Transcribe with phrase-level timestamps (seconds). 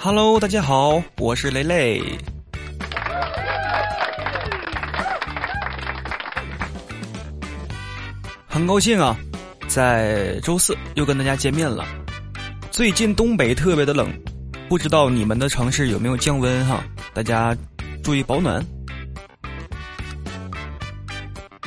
[0.00, 2.00] Hello，大家好，我是雷雷。
[8.46, 9.18] 很高兴啊，
[9.66, 11.84] 在周四又跟大家见面了。
[12.70, 14.08] 最近东北特别的冷，
[14.68, 16.80] 不知道你们的城市有没有降温哈？
[17.12, 17.56] 大家
[18.04, 18.64] 注意保暖。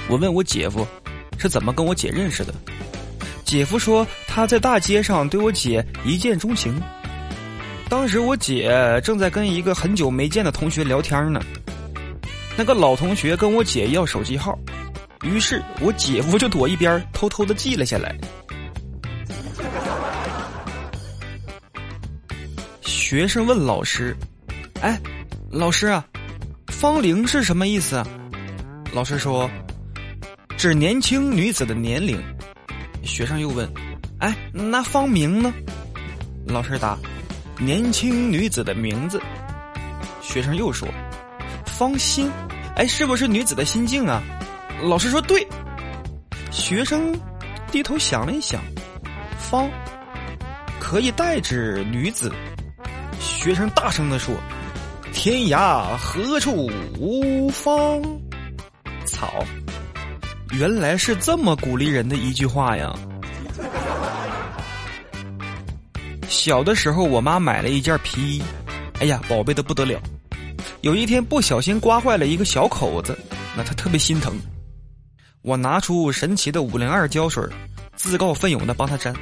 [0.07, 0.87] 我问我姐夫
[1.37, 2.53] 是怎么跟我姐认识的，
[3.43, 6.81] 姐夫说他在大街上对我姐一见钟情。
[7.91, 8.71] 当时我姐
[9.03, 11.41] 正在跟一个很久没见的同学聊天呢，
[12.57, 14.57] 那个老同学跟我姐要手机号，
[15.25, 18.15] 于是我姐夫就躲一边偷偷的记了下来。
[22.81, 24.15] 学生问老师
[24.79, 24.97] ：“哎，
[25.51, 26.05] 老师啊，
[26.67, 28.01] 芳龄是什么意思？”
[28.95, 29.51] 老师说。
[30.57, 32.21] 指年轻女子的年龄，
[33.03, 33.67] 学生又问
[34.19, 35.51] ：“哎，那芳名呢？”
[36.45, 36.95] 老师答
[37.63, 39.21] ：“年轻女子的名字。”
[40.21, 40.87] 学生又说
[41.65, 42.29] ：“芳心，
[42.75, 44.21] 哎，是不是女子的心境啊？”
[44.83, 45.47] 老师说：“对。”
[46.51, 47.13] 学生
[47.71, 48.61] 低头想了一想
[49.37, 49.69] ，“芳
[50.79, 52.31] 可以代指女子。”
[53.19, 54.35] 学生大声的说
[55.13, 58.01] ：“天涯何处无芳
[59.05, 59.45] 草？”
[60.51, 62.93] 原来是这么鼓励人的一句话呀！
[66.31, 68.43] 小的时候，我妈买了一件皮衣，
[69.01, 70.01] 哎呀，宝贝的不得了。
[70.79, 73.19] 有一天不小心刮坏了一个小口子，
[73.55, 74.33] 那她特别心疼。
[75.41, 77.43] 我拿出神奇的五零二胶水，
[77.97, 79.13] 自告奋勇的帮她粘。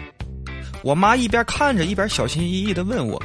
[0.83, 3.19] 我妈一边看着，一边小心翼翼的问我：“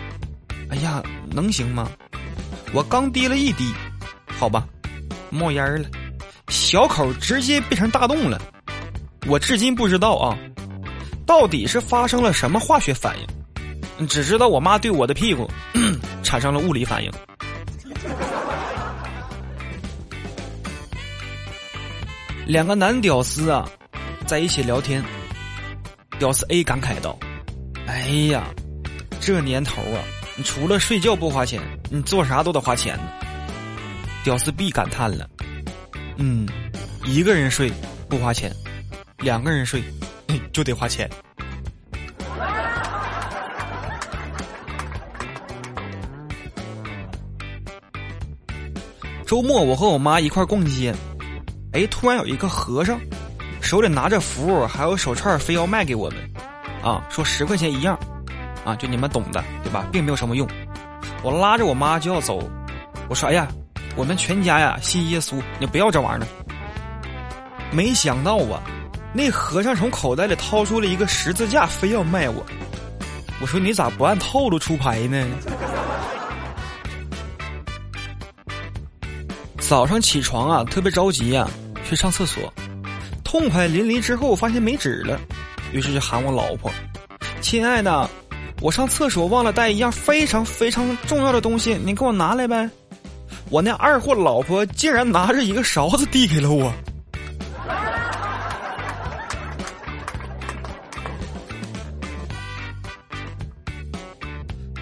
[0.70, 1.90] 哎呀，能行吗？”
[2.72, 3.70] 我刚滴了一滴，
[4.27, 4.66] 好吧，
[5.28, 5.86] 冒烟了。
[6.48, 8.40] 小口直接变成大洞了，
[9.27, 10.38] 我至今不知道啊，
[11.27, 13.27] 到底是发生了什么化学反应？
[14.09, 15.48] 只知道我妈对我的屁股
[16.23, 17.11] 产生了物理反应。
[22.46, 23.67] 两个男屌丝啊，
[24.27, 25.02] 在一起聊天，
[26.18, 27.18] 屌丝 A 感慨道
[27.89, 28.45] ：“哎呀，
[29.18, 30.05] 这年头啊，
[30.36, 32.98] 你除了睡觉不花钱，你做啥都得花钱。”
[34.24, 35.27] 屌丝 B 感叹了。
[36.17, 36.47] 嗯，
[37.05, 37.73] 一个人睡
[38.08, 38.52] 不花钱，
[39.18, 39.83] 两个人睡
[40.52, 41.08] 就得花钱。
[49.27, 50.95] 周末我和我妈一块逛街，
[51.73, 53.01] 哎，突然有一个和尚，
[53.61, 56.18] 手里拿着符还有手串，非要卖给我们，
[56.83, 57.98] 啊，说十块钱一样，
[58.64, 59.86] 啊，就你们懂的，对吧？
[59.90, 60.46] 并没有什么用。
[61.23, 62.42] 我拉着我妈就要走，
[63.08, 63.48] 我说：“哎呀。”
[63.96, 66.27] 我们全家呀信耶稣，你不要这玩意儿。
[67.70, 68.61] 没想到啊，
[69.12, 72.45] 那和尚从口袋里掏出了一个十字架，非要卖我。
[73.41, 75.24] 我说你咋不按套路出牌呢？
[79.67, 81.48] 早上起床啊，特别着急呀，
[81.89, 82.52] 去上厕所，
[83.25, 85.19] 痛快淋漓之后发现没纸了，
[85.73, 86.70] 于是就喊我老婆
[87.41, 88.08] ：“亲爱的，
[88.61, 92.69] 我上厕所忘了带一样非常非常重要的东西，你给我拿来呗。”
[93.51, 96.73] 我那二货老婆竟然拿着一个勺子递给了我。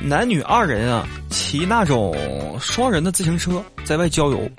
[0.00, 2.14] 男女二人啊，骑那种
[2.60, 4.50] 双人的自行车在外郊游，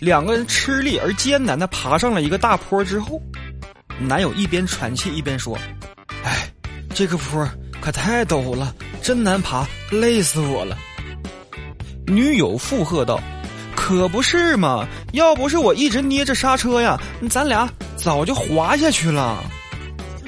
[0.00, 3.20] 两个人吃力而艰难的爬上了一个大坡之后，
[3.98, 5.58] 男友一边喘气一边说
[6.24, 6.50] ：“哎，
[6.94, 7.46] 这个坡
[7.82, 10.78] 可太陡了，真难爬，累死我了。”
[12.08, 13.20] 女友附和道
[13.76, 19.44] ：“可不是嘛，要不是我一直捏着刹车呀，咱俩早就滑下去了。